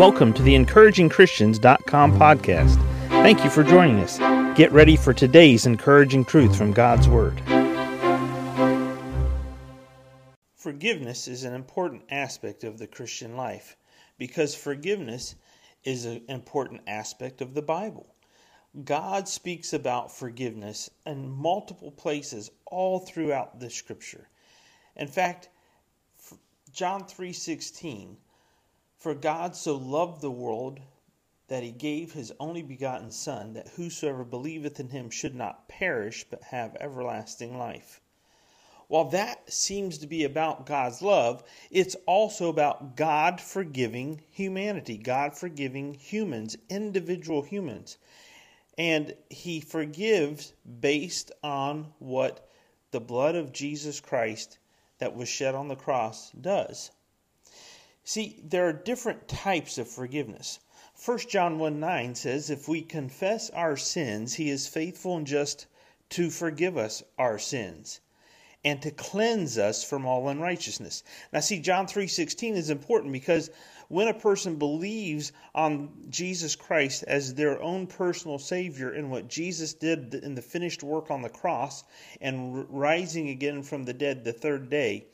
[0.00, 2.76] Welcome to the encouragingchristians.com podcast.
[3.10, 4.16] Thank you for joining us.
[4.56, 7.38] Get ready for today's encouraging truth from God's Word.
[10.56, 13.76] Forgiveness is an important aspect of the Christian life
[14.16, 15.34] because forgiveness
[15.84, 18.06] is an important aspect of the Bible.
[18.82, 24.30] God speaks about forgiveness in multiple places all throughout the scripture.
[24.96, 25.50] In fact,
[26.72, 28.16] John 3:16
[29.00, 30.78] For God so loved the world
[31.48, 36.26] that he gave his only begotten son that whosoever believeth in him should not perish
[36.28, 38.02] but have everlasting life.
[38.88, 45.34] While that seems to be about God's love, it's also about God forgiving humanity, God
[45.34, 47.96] forgiving humans, individual humans.
[48.76, 52.46] And he forgives based on what
[52.90, 54.58] the blood of Jesus Christ
[54.98, 56.90] that was shed on the cross does.
[58.04, 60.58] See, there are different types of forgiveness.
[61.04, 65.66] 1 John 1 9 says, If we confess our sins, he is faithful and just
[66.10, 68.00] to forgive us our sins
[68.64, 71.02] and to cleanse us from all unrighteousness.
[71.32, 73.50] Now see John 3:16 is important because
[73.88, 79.72] when a person believes on Jesus Christ as their own personal savior and what Jesus
[79.72, 81.84] did in the finished work on the cross
[82.20, 85.06] and rising again from the dead the third day,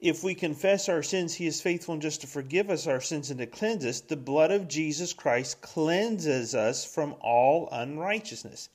[0.00, 3.30] if we confess our sins, he is faithful and just to forgive us our sins
[3.30, 4.02] and to cleanse us.
[4.02, 8.68] The blood of Jesus Christ cleanses us from all unrighteousness.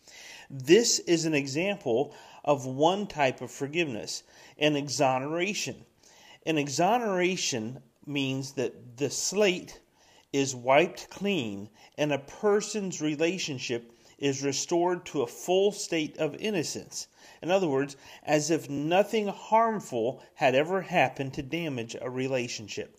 [0.49, 4.23] This is an example of one type of forgiveness
[4.57, 5.85] an exoneration.
[6.45, 9.79] An exoneration means that the slate
[10.33, 13.91] is wiped clean and a person's relationship
[14.21, 17.07] is restored to a full state of innocence.
[17.41, 22.97] In other words, as if nothing harmful had ever happened to damage a relationship.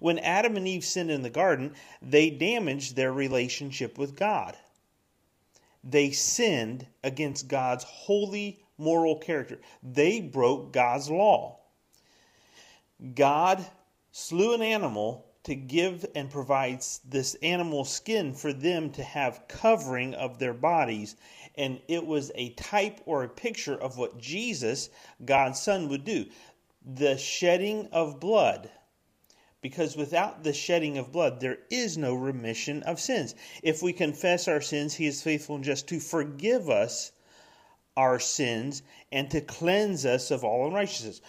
[0.00, 4.56] When Adam and Eve sinned in the garden, they damaged their relationship with God.
[5.82, 9.60] They sinned against God's holy moral character.
[9.82, 11.60] They broke God's law.
[13.14, 13.64] God
[14.10, 20.14] slew an animal to give and provides this animal skin for them to have covering
[20.14, 21.16] of their bodies.
[21.54, 24.90] And it was a type or a picture of what Jesus
[25.24, 26.26] God's son would do.
[26.84, 28.70] The shedding of blood.
[29.60, 33.34] Because without the shedding of blood there is no remission of sins.
[33.62, 37.12] If we confess our sins he is faithful and just to forgive us
[37.96, 38.82] our sins
[39.12, 41.20] and to cleanse us of all unrighteousness.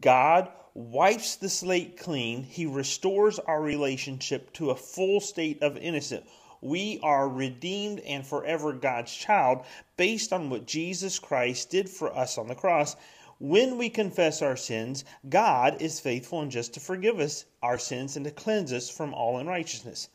[0.00, 2.42] God wipes the slate clean.
[2.42, 6.28] He restores our relationship to a full state of innocence.
[6.60, 9.64] We are redeemed and forever God's child
[9.96, 12.96] based on what Jesus Christ did for us on the cross.
[13.38, 18.16] When we confess our sins, God is faithful and just to forgive us our sins
[18.16, 20.08] and to cleanse us from all unrighteousness.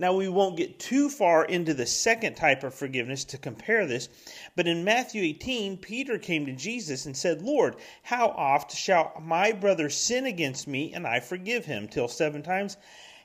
[0.00, 4.08] Now, we won't get too far into the second type of forgiveness to compare this,
[4.54, 9.50] but in Matthew 18, Peter came to Jesus and said, Lord, how oft shall my
[9.50, 11.88] brother sin against me and I forgive him?
[11.88, 12.76] Till seven times?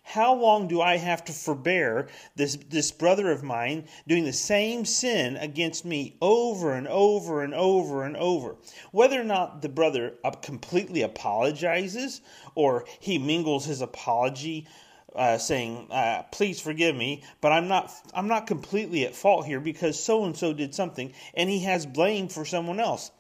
[0.02, 4.84] How long do I have to forbear this, this brother of mine doing the same
[4.84, 8.56] sin against me over and over and over and over?
[8.92, 12.22] Whether or not the brother completely apologizes
[12.56, 14.68] or he mingles his apology
[15.16, 19.60] uh, saying, uh, "Please forgive me, but I'm not I'm not completely at fault here
[19.60, 23.12] because so and so did something, and he has blame for someone else."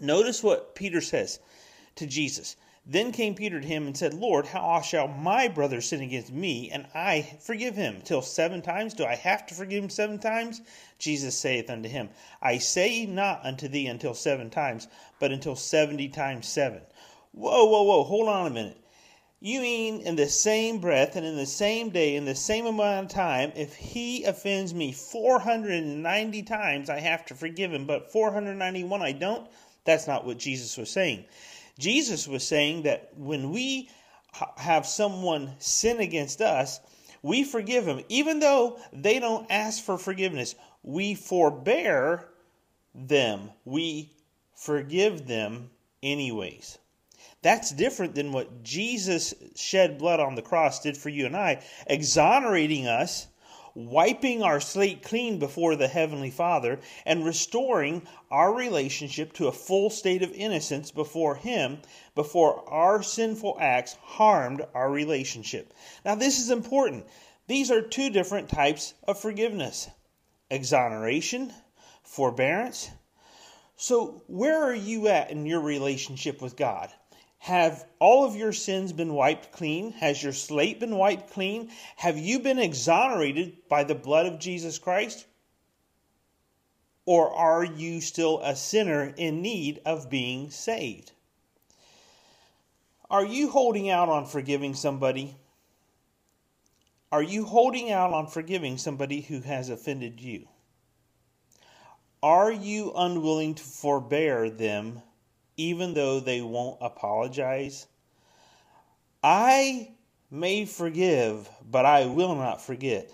[0.00, 1.38] Notice what Peter says
[1.96, 2.56] to Jesus.
[2.86, 6.70] Then came Peter to him and said, Lord, how shall my brother sin against me,
[6.70, 8.02] and I forgive him?
[8.02, 8.92] Till seven times?
[8.92, 10.60] Do I have to forgive him seven times?
[10.98, 12.10] Jesus saith unto him,
[12.42, 14.86] I say not unto thee until seven times,
[15.18, 16.82] but until seventy times seven.
[17.32, 18.83] Whoa, whoa, whoa, hold on a minute.
[19.46, 23.04] You mean in the same breath and in the same day, in the same amount
[23.04, 29.02] of time, if he offends me 490 times, I have to forgive him, but 491
[29.02, 29.46] I don't?
[29.84, 31.26] That's not what Jesus was saying.
[31.78, 33.90] Jesus was saying that when we
[34.56, 36.80] have someone sin against us,
[37.20, 38.00] we forgive them.
[38.08, 42.30] Even though they don't ask for forgiveness, we forbear
[42.94, 43.50] them.
[43.66, 44.10] We
[44.54, 45.68] forgive them
[46.02, 46.78] anyways.
[47.44, 51.62] That's different than what Jesus shed blood on the cross did for you and I,
[51.86, 53.26] exonerating us,
[53.74, 59.90] wiping our slate clean before the Heavenly Father, and restoring our relationship to a full
[59.90, 61.82] state of innocence before Him,
[62.14, 65.74] before our sinful acts harmed our relationship.
[66.02, 67.04] Now, this is important.
[67.46, 69.90] These are two different types of forgiveness
[70.50, 71.52] exoneration,
[72.04, 72.88] forbearance.
[73.76, 76.90] So, where are you at in your relationship with God?
[77.44, 79.92] Have all of your sins been wiped clean?
[79.92, 81.70] Has your slate been wiped clean?
[81.96, 85.26] Have you been exonerated by the blood of Jesus Christ?
[87.04, 91.12] Or are you still a sinner in need of being saved?
[93.10, 95.36] Are you holding out on forgiving somebody?
[97.12, 100.48] Are you holding out on forgiving somebody who has offended you?
[102.22, 105.02] Are you unwilling to forbear them
[105.56, 107.86] even though they won't apologize?
[109.22, 109.90] I
[110.30, 113.10] may forgive, but I will not forget.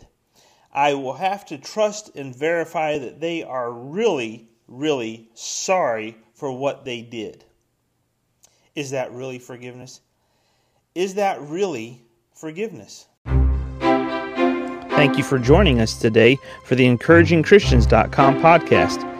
[0.72, 6.84] I will have to trust and verify that they are really, really sorry for what
[6.84, 7.44] they did.
[8.74, 10.00] Is that really forgiveness?
[10.94, 12.02] Is that really
[12.34, 13.06] forgiveness?
[14.90, 19.19] Thank you for joining us today for the encouragingchristians.com podcast.